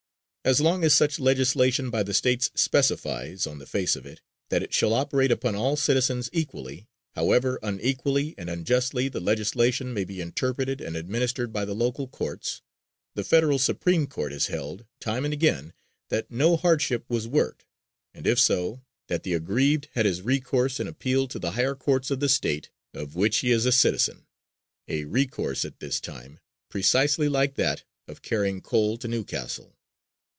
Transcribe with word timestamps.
As 0.43 0.59
long 0.59 0.83
as 0.83 0.95
such 0.95 1.19
legislation 1.19 1.91
by 1.91 2.01
the 2.01 2.15
States 2.15 2.49
specifies, 2.55 3.45
on 3.45 3.59
the 3.59 3.67
face 3.67 3.95
of 3.95 4.07
it, 4.07 4.21
that 4.49 4.63
it 4.63 4.73
shall 4.73 4.91
operate 4.91 5.31
upon 5.31 5.53
all 5.53 5.75
citizens 5.75 6.31
equally, 6.33 6.87
however 7.11 7.59
unequally 7.61 8.33
and 8.39 8.49
unjustly 8.49 9.07
the 9.07 9.19
legislation 9.19 9.93
may 9.93 10.03
be 10.03 10.19
interpreted 10.19 10.81
and 10.81 10.95
administered 10.95 11.53
by 11.53 11.63
the 11.63 11.75
local 11.75 12.07
courts, 12.07 12.63
the 13.13 13.23
Federal 13.23 13.59
Supreme 13.59 14.07
Court 14.07 14.31
has 14.31 14.47
held, 14.47 14.87
time 14.99 15.25
and 15.25 15.31
again, 15.31 15.73
that 16.09 16.31
no 16.31 16.57
hardship 16.57 17.05
was 17.07 17.27
worked, 17.27 17.65
and, 18.11 18.25
if 18.25 18.39
so, 18.39 18.81
that 19.09 19.21
the 19.21 19.35
aggrieved 19.35 19.89
had 19.91 20.07
his 20.07 20.23
recourse 20.23 20.79
in 20.79 20.87
appeal 20.87 21.27
to 21.27 21.37
the 21.37 21.51
higher 21.51 21.75
courts 21.75 22.09
of 22.09 22.19
the 22.19 22.27
State 22.27 22.71
of 22.95 23.13
which 23.15 23.37
he 23.37 23.51
is 23.51 23.67
a 23.67 23.71
citizen, 23.71 24.25
a 24.87 25.05
recourse 25.05 25.63
at 25.65 25.79
this 25.79 25.99
time 26.01 26.39
precisely 26.67 27.29
like 27.29 27.53
that 27.57 27.83
of 28.07 28.23
carrying 28.23 28.59
coal 28.59 28.97
to 28.97 29.07
New 29.07 29.23
Castle. 29.23 29.77